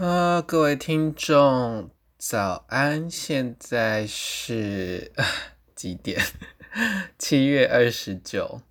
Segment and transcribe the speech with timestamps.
[0.00, 3.10] 呃，各位听众，早安！
[3.10, 5.12] 现在是
[5.76, 6.18] 几点？
[7.18, 8.62] 七月二十九，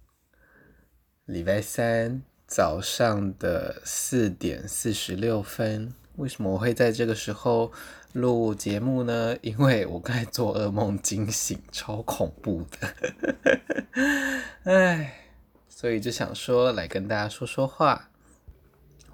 [1.25, 5.93] 礼拜三早上的四点四十六分。
[6.15, 7.71] 为什么我会在这个时候
[8.13, 9.37] 录节目呢？
[9.43, 14.41] 因为我刚才做噩梦惊醒，超恐怖的。
[14.65, 15.29] 唉，
[15.67, 18.08] 所以就想说来跟大家说说话。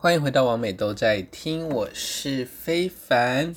[0.06, 3.56] 欢迎回到王美都在听，我是非凡，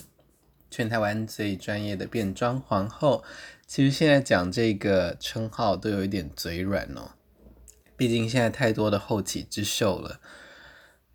[0.70, 3.22] 全台湾最专业的变装皇后。
[3.66, 7.10] 其实现在讲这个称号都有一点嘴软哦，
[7.98, 10.22] 毕竟现在太多的后起之秀了。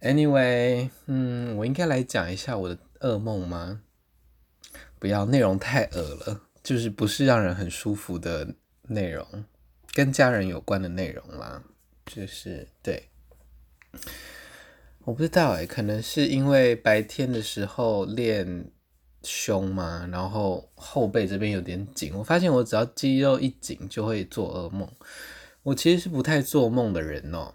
[0.02, 3.82] Anyway，嗯，我应该来讲一下我的噩梦吗？
[5.00, 9.46] 不要，内容太恶了，就是不是让人很舒服的内容，
[9.94, 11.64] 跟家人有关的内容啦，
[12.06, 13.10] 就是对。
[15.06, 18.72] 我不知道哎，可能是因为白天的时候练
[19.24, 22.14] 胸嘛，然后后背这边有点紧。
[22.16, 24.90] 我发现我只要肌肉一紧就会做噩梦。
[25.64, 27.54] 我其实是不太做梦的人哦。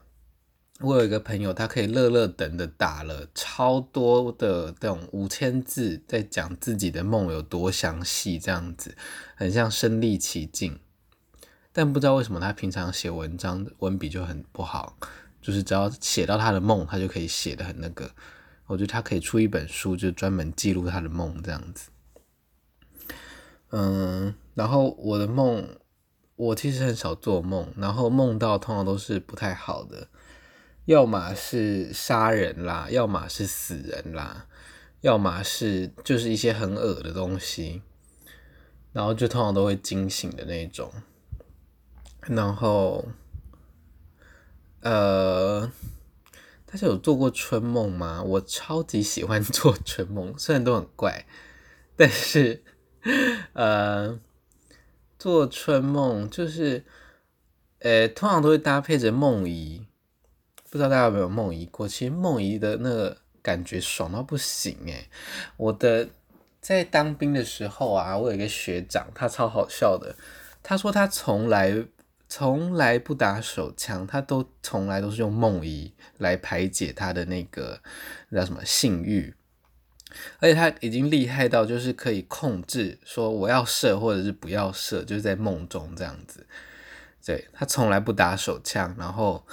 [0.81, 8.95] 我有一个朋友，他可以乐乐等的打了超多的这种五千字，在讲自己的梦有多详细，这样子
[9.35, 10.79] 很像身历其境。
[11.73, 14.99] 但不知道为什么他平常写文章文笔就很不好。
[15.49, 18.11] 就是只要写到他的梦，他就可以写得很那个。
[18.67, 21.89] 我觉得他可以出一本书，就专门记录他的梦这样子。
[23.71, 25.67] 嗯，然后我的梦，
[26.37, 30.09] 我其实很少做梦，然后梦到通常都是不太好的，
[30.85, 34.49] 要么是杀人啦，要么是死人啦，
[35.01, 37.81] 要么是就是一些很恶的东西，
[38.93, 40.93] 然后就通常都会惊醒的那种，
[42.27, 43.07] 然后。
[44.81, 45.73] 呃，
[46.65, 48.23] 大家有做过春梦吗？
[48.23, 51.27] 我超级喜欢做春梦， 虽然都很怪，
[51.97, 52.63] 但是
[53.55, 54.21] 呃，
[55.19, 56.85] 做春梦就是，
[57.81, 59.85] 呃，通常都会搭配着梦遗。
[60.71, 61.89] 不知道大家有没有梦遗过？
[61.89, 65.09] 其实梦遗的那个感觉爽到不行诶。
[65.57, 66.09] 我的
[66.61, 70.15] 在当兵的时候啊，我有一个学长，他超好笑的，
[70.63, 71.85] 他说他从来。
[72.29, 77.81] 从来不打手枪，他都从来都是用梦遗来排解他的那个
[78.31, 79.35] 叫什么性欲，
[80.39, 86.47] 而且他已经厉害到就是可以控制说我要射或者是不要射，就是在梦中这样子。
[87.25, 89.47] 对，他从来不打手枪，然后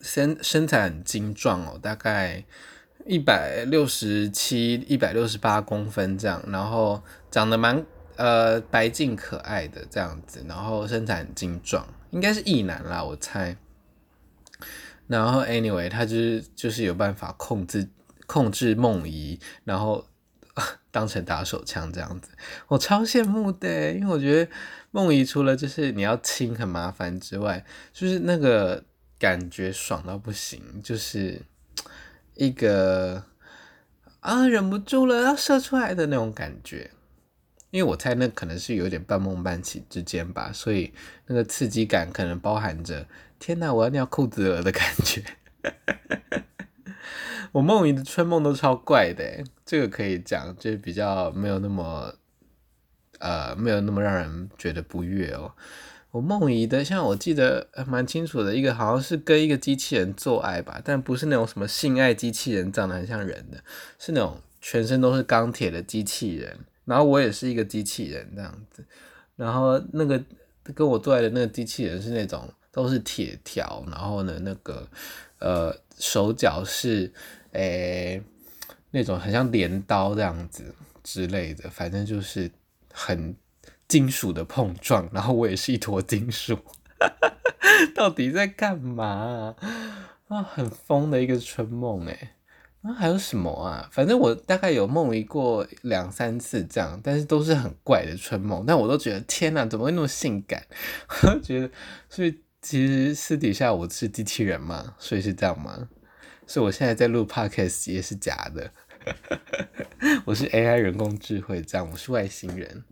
[0.00, 2.44] 身身材很精壮哦，大概
[3.06, 7.84] 一百六十七、一百六十八公分这样，然后长得蛮。
[8.18, 13.56] 呃，白净可爱的这样子，然后身材很精壮，应该是异男啦，我猜。
[15.06, 17.88] 然后，anyway，他就是就是有办法控制
[18.26, 20.04] 控制梦遗，然后
[20.90, 22.30] 当成打手枪这样子，
[22.66, 24.50] 我超羡慕的，因为我觉得
[24.90, 28.82] 梦遗除了就是你要亲很麻烦之外，就是那个
[29.16, 31.40] 感觉爽到不行，就是
[32.34, 33.22] 一个
[34.18, 36.90] 啊忍不住了要射出来的那种感觉。
[37.70, 40.92] 因为我猜那可能是有点半梦半醒之间吧，所以
[41.26, 43.06] 那个刺激感可能包含着
[43.38, 45.22] “天哪，我要尿裤子了”的感觉。
[47.52, 52.14] 我梦遗的春梦都超怪的，这个可以讲，就是比较没有那么
[53.18, 55.52] 呃，没有那么让人觉得不悦哦。
[56.10, 63.62] 我梦遗的，像我记得蛮清楚的，一个好像是跟一个机器人做爱吧，但不是那种什么性爱机器人，长得很像人的，
[63.98, 66.60] 是那种全身都是钢铁的机器人。
[66.88, 68.82] 然后我也是一个机器人这样子，
[69.36, 70.24] 然后那个
[70.74, 74.88] 跟我做爱的那个机器人是那种都是铁条，然后呢那个
[75.38, 77.12] 呃手脚是
[77.52, 78.22] 诶
[78.90, 82.50] 那种很像镰刀这样子之类的，反正就是
[82.92, 83.36] 很
[83.86, 86.58] 金属的碰撞，然后我也是一坨金属，
[87.94, 89.54] 到底在干嘛
[90.28, 90.42] 啊？
[90.42, 92.30] 很疯的一个春梦诶。
[92.82, 92.92] 那。
[92.92, 93.88] 啊，还有什么啊？
[93.92, 98.64] 反正我大概有梦遗过两三次这样，但是都是很怪的春梦。
[98.66, 100.64] 但我都觉得天哪，怎么会那么性感？
[101.26, 101.70] 我觉得，
[102.08, 105.88] 所以其实私底下我是机器人嘛，所以是这样吗？
[106.46, 108.72] 所以我现在在录 podcast 也是假的，
[110.24, 112.84] 我是 AI 人工智慧，这样我是外星人。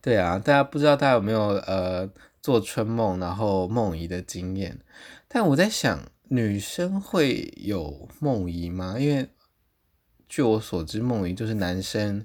[0.00, 2.08] 对啊，大家不知道大家有没有呃
[2.40, 4.78] 做春梦然后梦遗的经验？
[5.26, 6.00] 但我在想。
[6.32, 8.96] 女生会有梦遗吗？
[8.96, 9.28] 因为
[10.28, 12.24] 据我所知，梦遗就是男生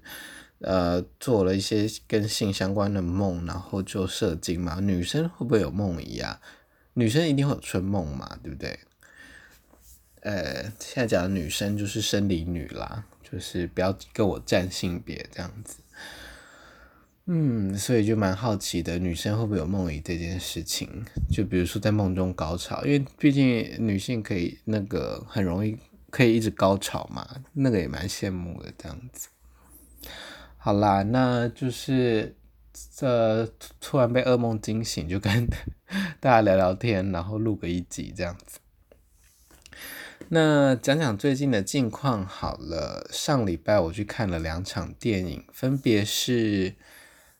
[0.60, 4.80] 呃做了一些跟性相关的梦，然后就射精嘛。
[4.80, 6.40] 女生会不会有梦遗啊？
[6.94, 8.80] 女生一定会有春梦嘛，对不对？
[10.22, 15.78] 呃，现在讲的女生就是生理女啦，就是不要跟我占性别这样子。
[17.28, 20.88] 嗯，所以就蛮好奇的，女生会不会有梦遗这件事情？
[21.32, 25.76] 就比如说在梦中高潮，因为毕竟女性可以那个很容易
[26.12, 29.30] 可以一直高潮嘛，那个也蛮羡慕的这样子。
[30.58, 32.36] 好啦，那就是
[32.96, 33.52] 这
[33.82, 35.48] 突然被噩梦惊醒，就跟
[36.22, 38.60] 大家聊聊天，然后录个一集这样子。
[40.30, 46.76] 那讲讲最近的近况好了，上礼拜我去看了两场电影，分别是。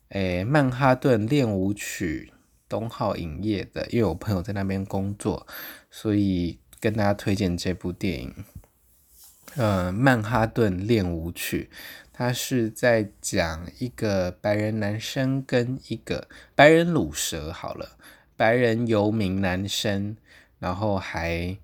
[0.10, 2.32] 诶，曼哈顿练舞曲
[2.70, 5.48] 东浩影业的，因为我朋友在那边工作，
[5.90, 8.46] 所以跟大家推荐这部电影。
[9.56, 11.70] 呃，曼哈顿练舞曲，
[12.14, 17.98] 它是在讲一个白人男生跟一个白人卤蛇，好了，
[18.38, 20.16] 白人游民男生，
[20.60, 21.58] 然后还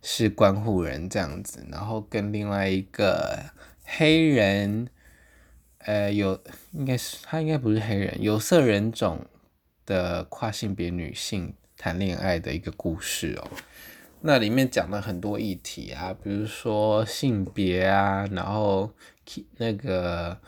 [0.00, 3.50] 是关护人这样子，然后跟另外一个
[3.84, 4.88] 黑人。
[5.86, 6.38] 呃，有
[6.72, 9.24] 应该是他应该不是黑人，有色人种
[9.86, 13.48] 的跨性别女性谈恋爱的一个故事哦。
[14.20, 18.90] 那里面讲了很多议题啊，比如说性别啊，然后
[19.56, 20.38] 那个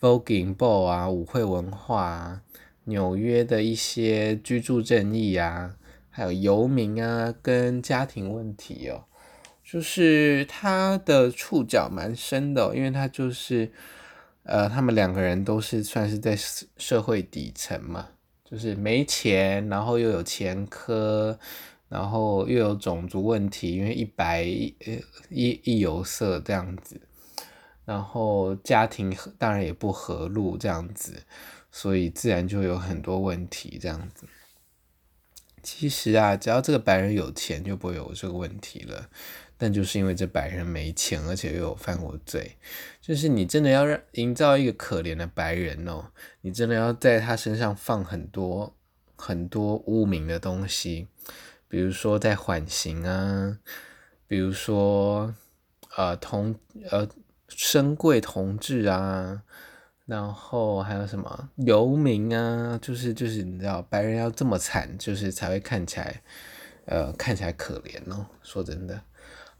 [0.00, 2.42] voguing ball 啊，舞会文化啊，
[2.86, 5.76] 纽约的一些居住正义啊，
[6.10, 9.04] 还有游民啊，跟家庭问题哦，
[9.62, 13.70] 就是他的触角蛮深的，因为他就是。
[14.50, 16.36] 呃，他们两个人都是算是在
[16.76, 18.08] 社会底层嘛，
[18.44, 21.38] 就是没钱，然后又有前科，
[21.88, 27.00] 然后又有种族问题，因为一白一一有色这样子，
[27.84, 31.22] 然后家庭当然也不和睦这样子，
[31.70, 34.26] 所以自然就有很多问题这样子。
[35.62, 39.10] 其实啊，只要这个白人有钱，就不会有这个问题了。
[39.62, 42.56] 但就是因为这白人没钱，而且又有犯过罪，
[43.10, 46.12] 就是你真的要让营造一个可怜的白人哦，
[46.42, 48.72] 你真的要在他身上放很多
[49.16, 51.08] 很多污名的东西，
[51.66, 53.58] 比如说在缓刑啊，
[54.28, 55.34] 比如说
[55.96, 56.54] 呃同
[56.88, 57.08] 呃
[57.48, 59.42] 身贵同志啊，
[60.06, 66.22] 然后还有什么游民啊，就是就是你知道白人要这么惨，就是才会看起来
[66.84, 69.02] 呃看起来可怜哦，说真的。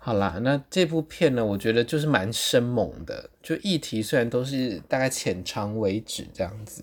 [0.03, 3.29] 好啦，那这部片呢，我觉得就是蛮生猛的。
[3.43, 6.83] 就议题虽然都是大概浅尝为止这样子，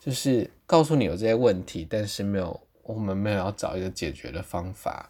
[0.00, 5.08] 就是告诉你有这些问题，但是没有，我们没有要找一个解决的方法。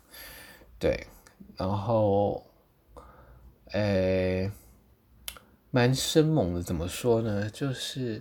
[0.79, 1.07] 对，
[1.57, 2.47] 然后，
[3.71, 4.51] 诶，
[5.71, 6.63] 蛮生猛的。
[6.63, 7.49] 怎么说呢？
[7.49, 8.21] 就是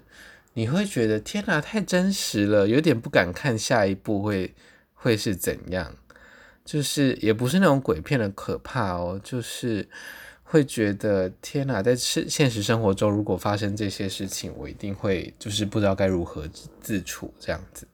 [0.54, 4.56] 你会觉得天哪，太真实了，有点不敢看下一部会
[4.94, 5.98] 会是怎样。
[6.68, 9.88] 就是也不是那种鬼片的可怕哦，就是
[10.44, 16.46] 会觉得天哪，在现现实生活中如果发生这些事情，我一定会就是不知道该如何
[16.82, 17.88] 自处这样子。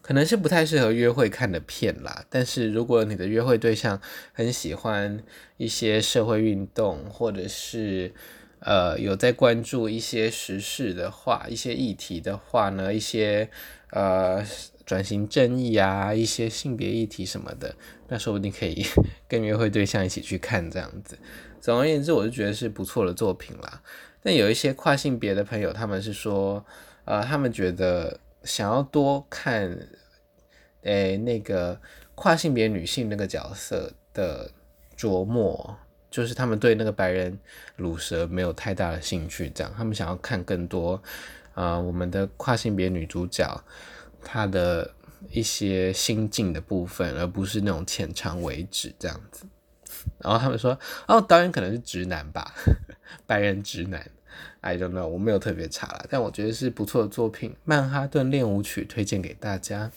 [0.00, 4.00] 可能是不太适合约会看的片啦，但是如果你的约会对象
[4.32, 5.22] 很喜欢
[5.58, 8.14] 一些社会运动，或者是
[8.60, 13.50] 呃有在关注一些时事的话，一些议题的话呢，一些
[13.90, 14.42] 呃。
[14.90, 17.76] 转型正义啊，一些性别议题什么的，
[18.08, 18.84] 那说不定可以
[19.28, 21.16] 跟约会对象一起去看这样子。
[21.60, 23.80] 总而言之，我就觉得是不错的作品啦。
[24.20, 26.66] 但有一些跨性别的朋友，他们是说，
[27.04, 29.78] 呃，他们觉得想要多看，
[30.82, 31.80] 诶、那个
[32.16, 34.50] 跨性别女性那个角色的
[34.98, 35.78] 琢磨，
[36.10, 37.38] 就是他们对那个白人
[37.76, 41.00] 乳蛇没有太大的兴趣，这样，他们想要看更多，
[41.54, 43.46] 啊、我们的跨性别女主角。
[44.22, 44.94] 他的
[45.30, 49.44] 一些心境的部分，而不是那种浅尝为止这样子。
[50.18, 52.54] 然后他们说，哦，导演可能是直男吧，
[53.26, 54.10] 白人直男
[54.60, 59.90] ，I don't know，我没有特别查了，但我觉得是不错的作品，《曼哈顿练舞曲》推荐给大家。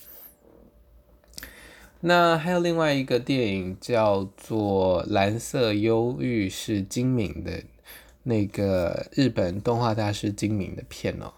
[2.01, 7.63] 那还有另外一个电影叫做《蓝色忧郁》，是今敏的
[8.23, 11.31] 那个日本动画大师今敏的片哦。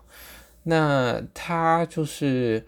[0.68, 2.66] 那他就是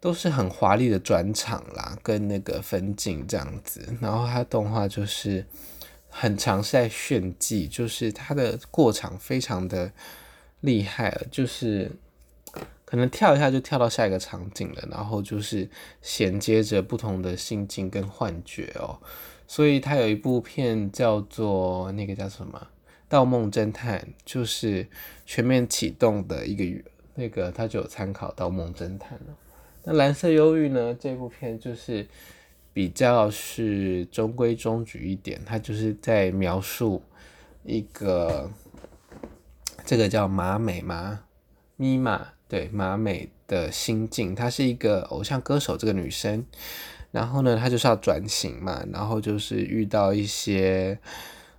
[0.00, 5.44] 都是很华丽的转场啦，跟那个分镜这样子，然后他动画就是
[6.08, 9.92] 很常是在炫技，就是他的过场非常的
[10.60, 11.92] 厉害了，就是
[12.86, 15.68] 可能跳一下就跳到下一个场景了，然后就是
[16.00, 18.98] 衔接着不同的心境跟幻觉哦，
[19.46, 22.58] 所以他有一部片叫做那个叫什么
[23.10, 24.88] 《盗梦侦探》，就是
[25.26, 26.90] 全面启动的一个。
[27.14, 29.36] 那个他就有参考到《盗梦侦探》了。
[29.84, 30.94] 那《蓝色忧郁》呢？
[30.98, 32.06] 这部片就是
[32.72, 37.02] 比较是中规中矩一点，它就是在描述
[37.62, 38.50] 一个
[39.84, 41.24] 这个叫马美吗？
[41.76, 46.46] 咪玛对马美的心境，她是一个偶像歌手，这个女生，
[47.10, 50.98] 然后呢，她就是要转型嘛，然后就是遇到一些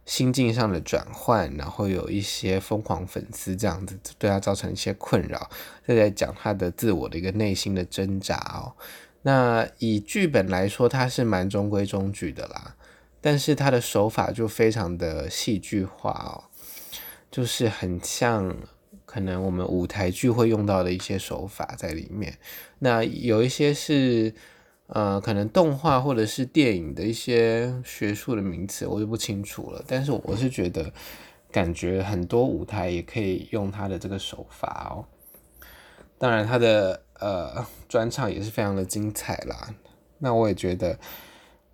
[0.05, 5.49] 心境上的转换，然后有一些疯狂粉丝这样子对他造成一些困扰，
[5.85, 8.73] 这在讲他的自我的一个内心的挣扎哦。
[9.23, 12.75] 那以剧本来说，它是蛮中规中矩的啦，
[13.19, 16.45] 但是它的手法就非常的戏剧化哦，
[17.31, 18.55] 就是很像
[19.03, 22.37] 可能我们舞台剧会用到的一些手法在里面。
[22.77, 24.31] 那有一些是
[24.87, 29.83] 呃，可能动画或者是电影的一些学术的名词，我就不清楚了。
[29.87, 30.91] 但是我是觉得，
[31.51, 35.05] 感觉很多舞台也可以用他的这个手法哦。
[36.17, 37.01] 当然，他的。
[37.17, 39.73] 呃，专场也是非常的精彩啦。
[40.17, 40.99] 那我也觉得，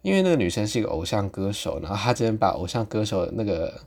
[0.04, 3.82] 因为那个女生是一个偶像歌手，然后她真的把偶像歌手那个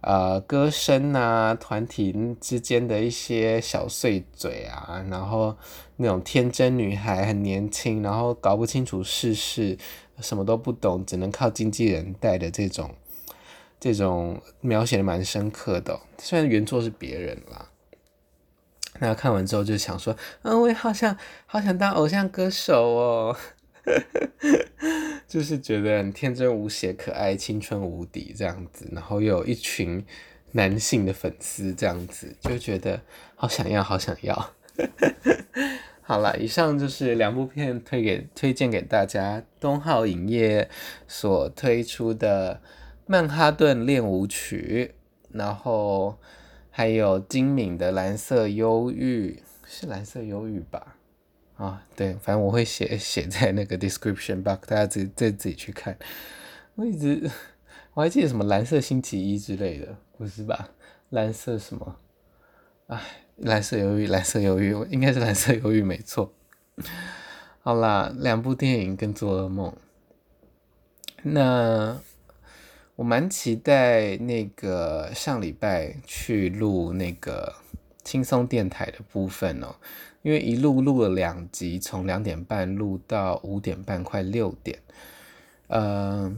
[0.00, 5.56] 呃歌声啊，团体之间的一些小碎嘴啊，然后
[5.96, 9.78] 那种天真女孩很年轻，然后搞不清楚世事，
[10.20, 12.94] 什么都不懂，只能靠经纪人带的这种
[13.78, 16.00] 这种描写的蛮深刻的。
[16.18, 17.66] 虽然原作是别人啦。
[19.02, 21.16] 那看完之后就想说，嗯，我也好想
[21.46, 23.36] 好想当偶像歌手哦，
[25.28, 30.04] 就是觉得很天真无邪、可爱、青春无敌这样子，然后又有一群
[30.52, 33.00] 男性的粉丝这样子，就觉得
[33.34, 34.52] 好想要，好想要。
[36.02, 40.68] 好了，以上就是两部片推给推荐给大家，东浩影业
[41.06, 42.60] 所推出的
[43.06, 44.94] 《曼哈顿练舞曲》，
[45.36, 46.18] 然后。
[46.72, 50.96] 还有金敏的蓝色忧郁，是蓝色忧郁吧？
[51.60, 55.96] 啊，对，反正我会写 写在那个 description box，大家自己再自己去看。
[56.74, 57.30] 我一直
[57.92, 60.70] 我还记得什么蓝色星期一之类的，不是吧？
[61.10, 61.96] 蓝色什么？
[62.86, 63.00] 哎，
[63.36, 66.32] 蓝色忧郁，蓝色忧郁，应该是蓝色忧郁没错。
[67.60, 69.76] 好啦，两部电影跟做噩梦，
[71.22, 72.00] 那。
[72.96, 77.54] 我蛮期待那个上礼拜去录那个
[78.04, 79.76] 轻松电台的部分哦，
[80.22, 84.78] 因为一录录了两集，从两点半录到五点半，快六点。
[85.68, 86.36] 呃，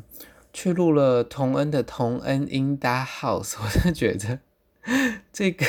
[0.53, 4.41] 去录了同恩的同恩 in the house， 我真觉得
[5.33, 5.67] 这个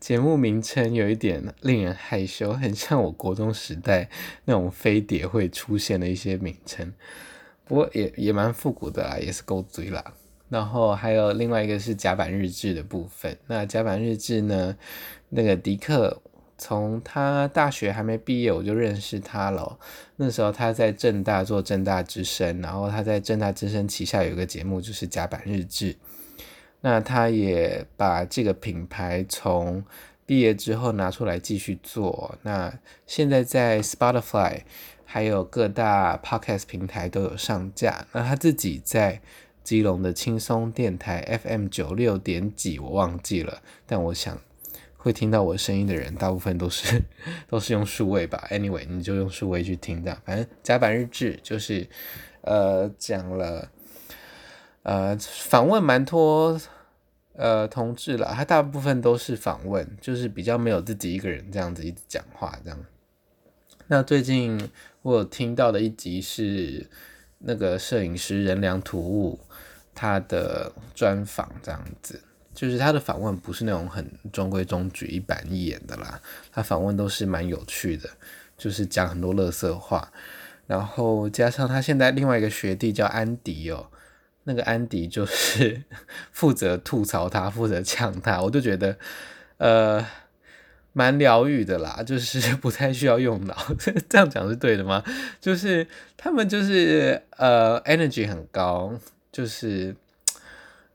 [0.00, 4.10] 节目名称有一点令人害羞，很像我国中时代
[4.46, 6.92] 那种飞碟会出现的一些名称。
[7.64, 10.12] 不过也也蛮复古的啦，也是够追啦。
[10.48, 13.38] 然后还有另外一个是甲板日志的部分。
[13.46, 14.76] 那甲板日志呢，
[15.28, 16.20] 那个迪克
[16.60, 19.78] 从他大学还没毕业我就认识他了。
[20.16, 25.96] 那时候他在正大做正大之声，然后他在正大之声旗下有一个节目就是甲板日志。
[26.82, 29.82] 那他也把这个品牌从
[30.26, 32.38] 毕业之后拿出来继续做。
[32.42, 34.60] 那现在在 Spotify。
[35.12, 38.06] 还有各大 podcast 平台都有上架。
[38.12, 39.20] 那他自己在
[39.64, 43.60] 基隆的轻松电台 FM 九六点几，我忘记了。
[43.86, 44.38] 但我想
[45.02, 47.02] 会听到我声音的人，大部分都是
[47.48, 48.46] 都是用数位吧。
[48.50, 50.22] Anyway，你就用数位去听这样。
[50.26, 51.88] 反正甲板日志就是
[52.42, 53.70] 呃讲了
[54.82, 56.60] 呃访问蛮多
[57.32, 62.78] 呃同志了，他大部分都是访问，就是比较没有自己一个人这样子一直讲话这样。
[63.86, 66.86] 那最近我有听到的一集是
[67.38, 69.40] 那个摄影师任良图物
[69.94, 72.22] 他的专访，这样子，
[72.54, 76.20] 就是他的访问不是那种很中规中矩、一板一眼的啦，
[76.52, 78.08] 他访问都是蛮有趣的，
[78.56, 80.10] 就是讲很多垃圾话，
[80.66, 83.86] 然后加上他现在另外一个学弟叫安迪哦，
[84.44, 85.82] 那个安迪就是
[86.32, 88.96] 负责吐槽他，负责呛他，我就觉得，
[89.58, 90.06] 呃。
[90.92, 93.56] 蛮疗愈的啦，就是不太需要用脑，
[94.10, 95.00] 这样讲是对的吗？
[95.40, 98.92] 就是他们就是呃，energy 很高，
[99.30, 99.94] 就是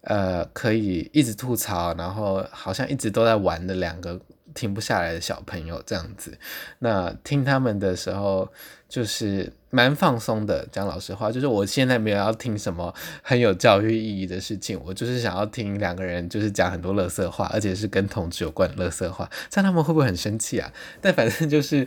[0.06, 4.20] 呃，可以一直吐槽，然后好像一直都在玩的两个
[4.56, 6.36] 停不下来的小朋友这样子。
[6.80, 8.52] 那听他们的时候，
[8.90, 9.54] 就是。
[9.72, 20.72] 蛮放松的，讲老实话，就是我现在没有要听什么很有教育意义的事情，我就是想要听两个人就是讲很多垃圾话，而且是跟同志有关的垃圾话，这样他们会不会很生气啊？
[21.02, 21.86] 但反正就是，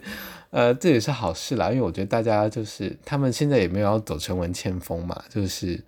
[0.51, 5.83] 呃，这也是好事啦，因为我觉得大家就是他们现在也没有要走陈文茜风嘛，就是，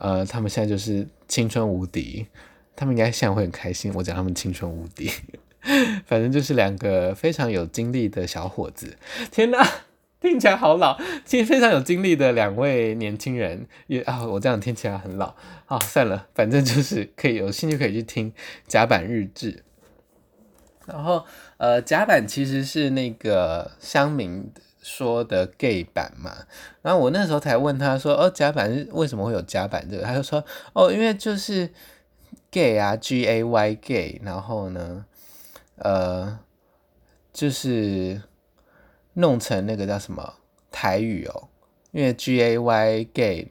[0.00, 2.26] 呃，他们现在就是青春无敌，
[2.74, 5.10] 他们应该现在会很开心，我讲他们青春无敌，
[6.06, 8.96] 反正就是两个非常有精力的小伙子，
[9.30, 9.64] 天哪！
[10.20, 15.34] 听起来好老，其实非常有经历的两位年轻人，也啊，我这样听起来很老
[15.66, 18.32] 啊，算了，反正就是可以有兴趣可以去听
[18.66, 19.62] 甲板日志。
[20.86, 21.26] 然后
[21.58, 24.50] 呃，甲板其实是那个乡民
[24.84, 26.46] 说的 gay 版嘛，
[26.82, 30.04] 然后我那时候才问他说，哦，甲板为什么会有甲板这个？
[30.04, 31.70] 他就说，哦，因为就是。
[32.50, 35.04] gay 啊，G A Y gay，然后呢，
[35.74, 36.38] 呃，
[37.32, 38.22] 就是
[39.14, 40.34] 弄成那个叫什么
[40.70, 41.48] 台语哦，
[41.90, 43.50] 因为 G A Y gay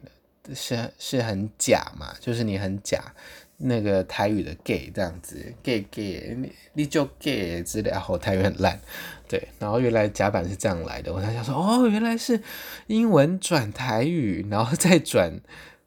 [0.54, 3.12] 是是很假嘛，就是你很假，
[3.58, 8.80] 那个台语的 gay 这样子，gay gay，你你就 gay 之类，然后台语很烂，
[9.28, 12.40] 对，然后原来甲板是这样来的，我才想说，哦，原来是
[12.86, 15.40] 英文转台语，然后再转。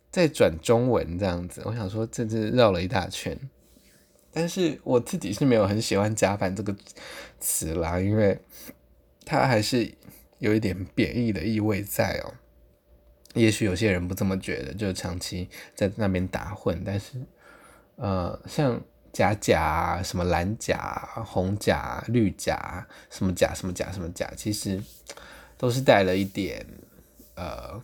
[0.10, 3.38] 再转中文这样子，我想说，这是绕了一大圈。
[4.32, 6.76] 但是我自己是没有很喜欢“甲板”这个
[7.40, 8.40] 词啦，因为
[9.26, 9.94] 它还是
[10.40, 12.34] 有一点贬义的意味在哦。
[13.36, 16.82] 也许有些人不这么觉得，就长期在那边打混。
[16.84, 17.22] 但是，
[17.98, 18.82] 呃，像
[19.14, 24.82] 甲甲、什么蓝甲、红甲、绿甲，什么甲、什么甲、什么甲，其实
[25.58, 26.66] 都是带了一点
[27.36, 27.82] 呃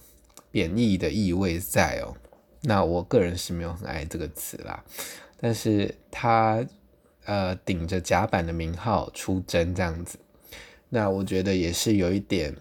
[0.52, 2.16] 贬义的意味在哦。
[2.62, 4.84] 那我个人是没有很爱这个词啦，
[5.38, 6.66] 但是他
[7.26, 10.18] 呃顶着甲板的名号出征这样子，
[10.90, 12.56] 那我觉得也是有一点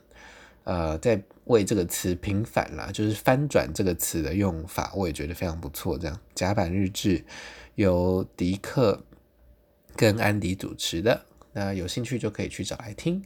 [0.65, 5.99] 呃在为这个词平反啦，就是翻转这个词的用法，我也觉得非常不错。
[5.99, 7.25] 这样甲板日志
[7.75, 9.05] 由迪克
[9.97, 13.25] 跟安迪主持的，那有兴趣就可以去找来听。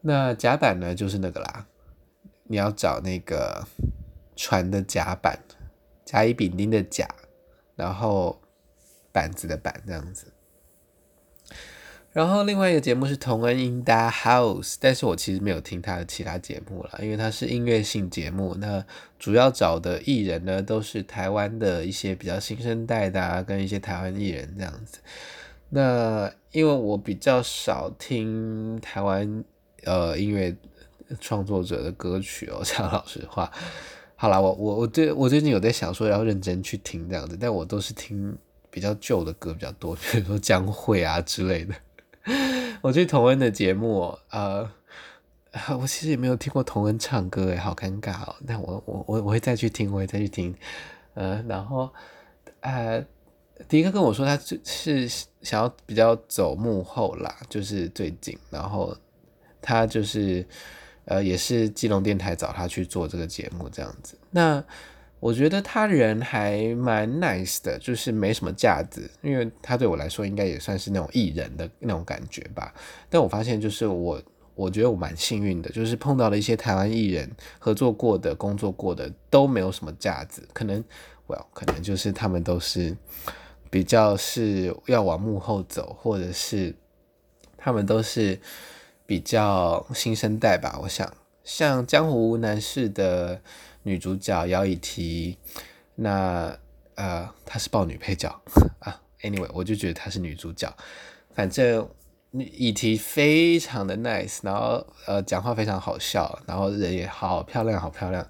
[0.00, 1.66] 那甲板呢，就是那个啦，
[2.44, 3.66] 你要找那个。
[4.38, 5.42] 船的甲板，
[6.04, 7.08] 甲乙丙丁的甲，
[7.74, 8.38] 然后
[9.10, 10.30] 板子的板这样子。
[12.16, 18.54] 然后另外一个节目是同恩 in the house，但是我其实没有听他的其他节目了，因为他是音乐性节目。
[18.54, 18.82] 那
[19.18, 25.00] 主要找的艺人呢，都是台湾的一些比较新生代的啊，跟一些台湾艺人这样子。
[25.68, 29.44] 那因为我比较少听台湾
[29.84, 30.56] 呃音乐
[31.20, 33.52] 创作者的歌曲哦， 讲老实话。
[34.14, 38.34] 好啦，我我我最我最近有在想说要认真去听这样子，但我都是听
[38.70, 41.74] 比较旧的歌比较多，比如说江蕙啊之类的。
[42.86, 44.68] 我去同恩的节目，呃，
[45.80, 48.36] 我其实也没有听过同恩唱歌，诶，好尴尬哦。
[48.46, 50.54] 但我我我我会再去听，我会再去听，
[51.14, 51.92] 呃，然后
[52.60, 53.04] 呃，
[53.68, 55.08] 迪克跟我说他是
[55.42, 58.96] 想要比较走幕后啦，就是最近，然后
[59.60, 60.46] 他就是。
[61.08, 64.18] 呃，也是基隆电台找他去做这个节目这样子。
[64.32, 64.60] 那
[65.20, 72.72] 我觉得他人还蛮 nice 的，就是没什么架子，因为他对我来说应该也算是那种艺人的那种感觉吧。
[73.08, 74.22] 但我发现就是我，
[74.54, 80.46] 我觉得我蛮幸运的，就是碰到了一些台湾艺人合作过的、工作过的都没有什么架子。
[80.52, 80.82] 可能
[81.26, 82.96] ，well，可能就是他们都是
[83.70, 86.74] 比较是要往幕后走，或者是
[87.56, 88.40] 他们都是。
[89.08, 91.08] 比较新生代吧，我想
[91.44, 93.40] 像《江湖男士》的
[93.86, 95.36] 女主角姚以缇，
[95.94, 96.58] 那
[96.96, 98.28] 呃她是豹女配角
[98.80, 99.00] 啊。
[99.22, 100.76] Anyway，我就觉得她是女主角。
[101.32, 101.88] 反正
[102.32, 108.26] 以缇非常的 nice，然后呃讲话非常好笑，然后人也好漂亮，好漂亮。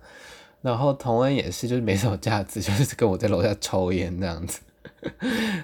[0.61, 4.61] 然后同恩也是，就是没什么架子，就是跟我在楼下抽烟这样子。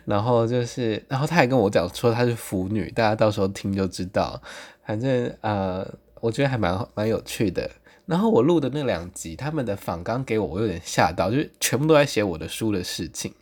[0.06, 4.40] 然后就是，然后他还跟我讲说她是腐女，大家到时候听就知道。
[4.86, 5.86] 反正呃，
[6.20, 7.70] 我觉得还蛮蛮有趣的。
[8.06, 13.32] 然后我录的那两集，他们的访纲给我，我有点吓到，就是全部都在写我的书的事情。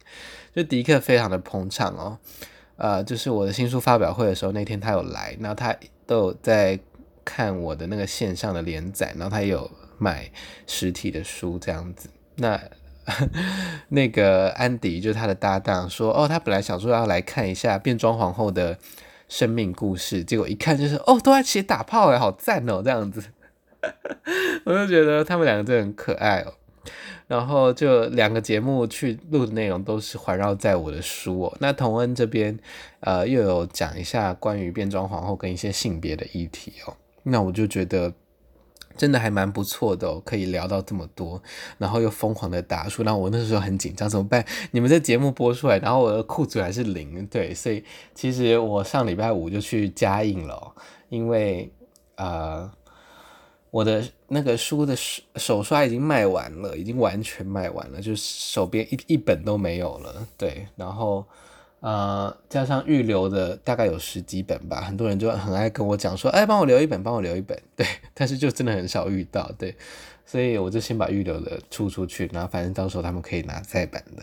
[0.55, 2.18] 就迪克非常的捧场哦，
[2.77, 5.75] 呃，就是我的新书发表会的时候，那天他有来，然后他
[6.07, 6.79] 都有在
[7.25, 10.31] 看我的那个线上的连载，然后他也有买
[10.66, 12.11] 实体的书这样子。
[12.37, 12.61] 那
[13.88, 18.79] 那个安迪就是他的搭档说，哦，他本来想说要来看一下变装皇后的。
[19.33, 23.23] 生命故事，结果一看就是哦，都在写打炮哎，好赞哦，这样子，
[24.64, 26.53] 我就觉得他们两个真的很可爱哦。
[27.27, 31.57] 然后就两个节目去录的内容都是环绕在我的书哦。
[31.61, 32.59] 那同恩这边
[33.01, 38.12] 呃又有讲一下关于变装皇后跟一些性别的议题哦，那我就觉得。
[38.97, 41.43] 真的还蛮不错的哦，可以聊到这么多，
[41.79, 44.45] 然后又疯狂的打书，然后我那时候很紧张，怎么办？
[44.73, 47.83] 你们这节目播出来，然后我的库存还是零，对，所以
[48.14, 50.75] 其实我上礼拜五就去加印了，
[51.09, 51.73] 因为
[52.16, 52.71] 呃，
[53.71, 61.25] 我的那个书的手手刷已经卖完了，已经完全卖完了，就手边一一本都没有了，对，然后
[61.81, 69.75] 呃，加上预留的大概有十几本吧，很多人就很爱跟我讲说，哎，帮我留一本，帮我留一本，对，但是就真的很少遇到，对，
[70.27, 74.23] 所以我就先把预留的出出去，然后反正到时候他们可以拿再版的。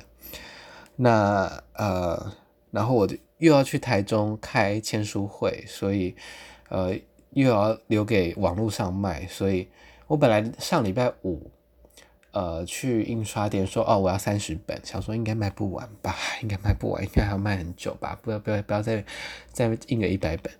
[0.97, 2.33] 那呃，
[2.71, 6.15] 然后我就又要去台中开签书会，所以
[6.69, 6.93] 呃
[7.31, 9.67] 又要留给网络上卖，所以
[10.07, 11.51] 我本来上礼拜五。
[12.31, 19.03] 呃，去印刷店说哦，我要三十本，想说应该卖不完吧，应该卖不完，应该还要卖很久吧，不要不要不要再
[19.51, 20.53] 再印个一百本。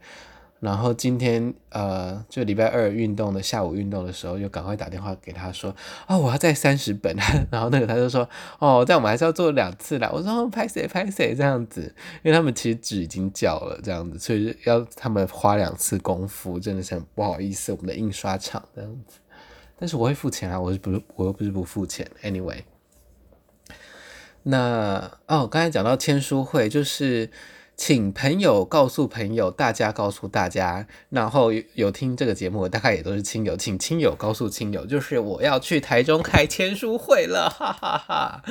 [0.59, 5.75] 然后今天呃，就礼拜二运动的下午运动的时候，就赶快打电话给他说
[6.07, 7.15] 哦，我要再三十本。
[7.51, 10.09] 然后那个他就说哦，但我们还是要做两次啦。
[10.11, 11.81] 我说拍谁拍谁这样子，
[12.23, 19.19] 因为他们其实纸已经缴了这样子，所以要他们花两次功夫，真的是很不好意思，我们的印刷厂这样子。
[19.79, 22.63] 但是我会付钱啊，我是不是我又不是不付钱？Anyway，
[24.41, 27.29] 那哦，刚才讲到签书会，就是
[27.77, 38.43] 请朋友告诉朋友，大家告诉大家，然后有，听这个节目，大概也都是亲友，请亲友告诉亲友，就是我要去台中开签书会了， 哈哈哈！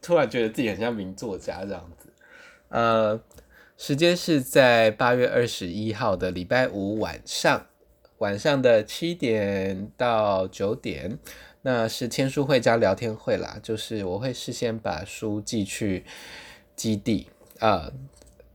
[0.00, 2.08] 突然觉得自己很像名作家这样子。
[2.70, 3.20] 呃，
[3.76, 7.66] 时间是在八月二十一号的礼拜五晚上。
[8.18, 11.18] 晚上的七点到九点，
[11.62, 13.58] 那是签书会加聊天会啦。
[13.62, 16.04] 就是我会事先把书寄去
[16.76, 17.92] 基地啊、呃，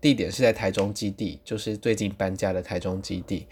[0.02, 3.48] 地点是在台中基地，就是最近搬家的台中基地。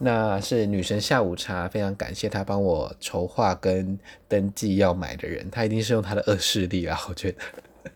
[0.00, 7.38] 那是女神下午茶，非常感谢她帮我筹划跟登记要买的人，她一定是用她的恶势力啊，我觉得，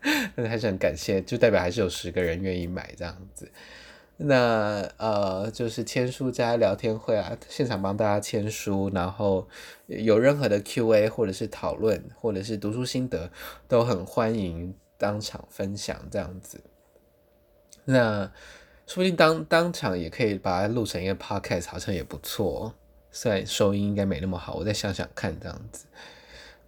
[0.35, 3.49] 但是还是很感谢，就代表还是有十个人愿意买这样子。
[4.17, 9.47] 那呃，就是签书加聊天会啊，现场帮大家签书，然后
[9.87, 13.31] 有任何的 Q&A 或者是讨论，或者是读书心得，
[13.67, 16.61] 都很欢迎当场分享这样子。
[17.85, 18.31] 那
[18.85, 22.73] 说不定当当场也可以把它录成一个 podcast，好像也不错，
[23.11, 25.85] 虽然收音应该没那么好，我再想想看这样子。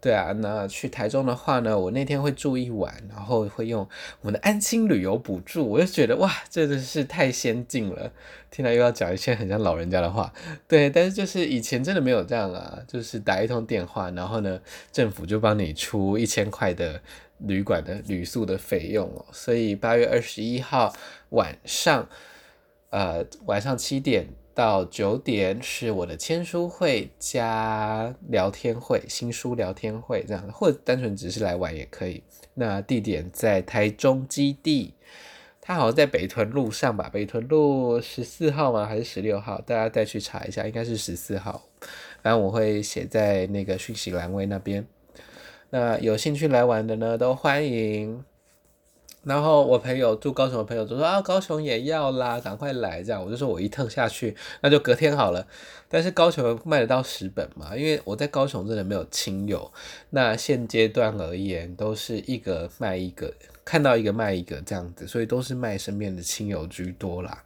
[0.01, 3.81] 对啊，那去台中的话呢，我那天会住一晚，然后会用
[4.21, 8.11] 我们的安心旅游补助，我就觉得哇，真的是太先进了。
[8.51, 10.31] 听来又要讲一些很像老人家的话，
[10.67, 17.01] 对，但是就是以前真的没有这样啊，就是打一通电话，然后呢，政府就帮你出一千块的
[17.39, 19.25] 旅馆的旅宿的费用哦。
[19.31, 20.93] 所以八月二十一号
[21.29, 22.07] 晚上，
[22.91, 24.27] 呃，晚上七点。
[24.55, 32.23] 到九点是我的签书会加聊天会，新书聊天会这样，或者单纯只是来玩也可以。
[32.53, 34.93] 那地点在台中基地，
[35.59, 37.09] 它好像在北屯路上吧？
[37.11, 38.85] 北屯路十四号吗？
[38.85, 39.59] 还是十六号？
[39.59, 41.61] 大家再去查一下，应该是十四号。
[42.23, 44.87] 反正我会写在那个讯息栏位那边。
[45.69, 48.23] 那有兴趣来玩的呢，都欢迎。
[49.25, 53.23] 然后我朋友住高雄的朋友就说啊，高雄也要啦，赶快来这样。
[53.23, 55.47] 我就说我一趟下去，那就隔天好了。
[55.89, 57.75] 但是高雄卖得到十本嘛？
[57.75, 59.73] 因为我在高雄真的没有亲友。
[60.11, 63.33] 那现阶段而言，都是一个卖一个，
[63.65, 67.43] 看到一个卖一个这样子，所以都是卖身边的亲友居多啦。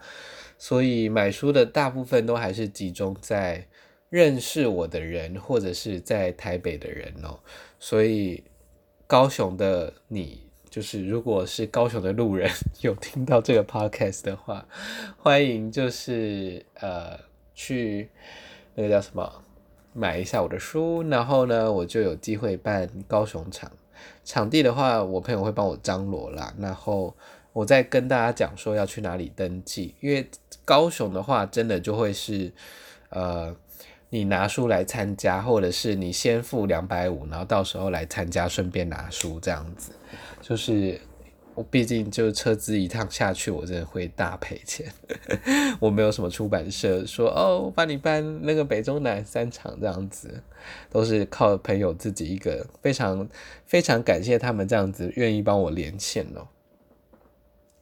[0.57, 3.65] 所以买书的大部分都还是集中在
[4.09, 7.39] 认识我的人，或者是在台北的人哦。
[7.79, 8.43] 所以
[9.07, 10.48] 高雄的你。
[10.79, 14.65] 就是如果是高雄的路人有听到这个 podcast 的话，
[15.17, 17.19] 欢迎就是呃
[17.53, 18.09] 去
[18.75, 19.43] 那个叫什么
[19.91, 23.69] 买一下我的书，然后呢我就有机会办高雄场
[24.23, 27.13] 场地的话，我朋友会帮我张罗啦，然后
[27.51, 30.25] 我再跟大家讲说要去哪里登记，因为
[30.63, 32.49] 高雄的话真的就会是
[33.09, 33.53] 呃
[34.10, 39.91] 你拿书来参加，或者是你先付两百五，然后到时候来参加顺便拿书这样子。
[40.41, 41.00] 就是
[41.54, 44.91] 我毕竟就车资一趟下去，我真的会大赔钱。
[45.80, 50.41] 我没有什么出版社说哦，帮你办那个北中南三场这样子，
[50.89, 53.30] 都是靠朋友自己一个非常
[53.65, 56.48] 非常感谢他们这样子愿意帮我连线哦。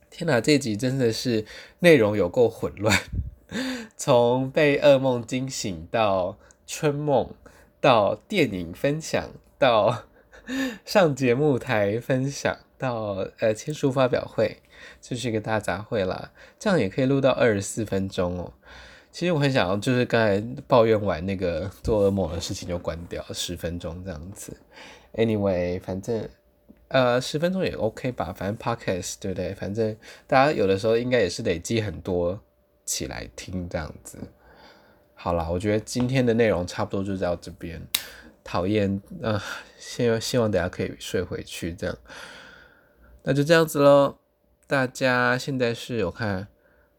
[0.10, 1.46] 天哪，这集真的是
[1.80, 3.00] 内容有够混乱，
[3.97, 7.29] 从被噩梦惊醒到春梦，
[7.79, 10.03] 到电影分享到。
[10.86, 14.62] 上节目台分享到呃签书发表会，
[15.01, 16.31] 就是一个大杂烩啦。
[16.57, 18.53] 这样也可以录到二十四分钟哦。
[19.12, 24.55] 其实我很想要，就是刚才抱怨完那个做噩梦的事情就关掉十分钟这样子。
[25.15, 26.29] Anyway，反正
[26.88, 29.53] 呃十分钟也 OK 吧，反正 Podcast 对不对？
[29.53, 32.39] 反正大家有的时候应该也是累积很多
[32.88, 34.17] 起来听这样子。
[35.13, 37.88] 好啦，我觉得今天的内容差不多就到这边。
[38.43, 39.43] 讨厌，啊，
[39.78, 41.97] 希望希望大家可以睡回去，这样，
[43.23, 44.19] 那就这样子喽，
[44.65, 46.47] 大家现在是我看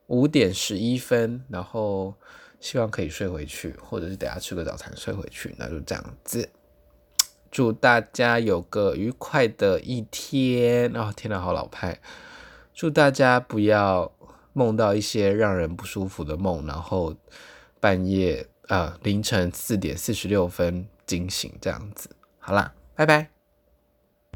[0.09, 2.15] 五点十一分，然后
[2.61, 6.51] 希望可以睡回去，或者是等下吃个早餐睡回去，那就这样子。
[7.51, 11.11] 祝大家有个愉快的一天哦！
[11.17, 11.99] 天哪，好老派。
[12.75, 14.13] 祝大家不要
[14.59, 17.15] 梦到一些让人不舒服的梦，然后
[17.79, 22.11] 半夜啊、呃、凌晨四点四十六分惊醒这样子。
[22.39, 23.38] 好啦，拜拜。